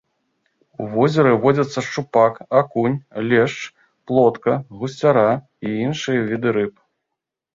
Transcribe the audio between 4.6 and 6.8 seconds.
гусцяра і іншыя віды рыб.